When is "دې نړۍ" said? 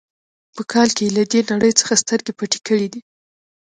1.31-1.71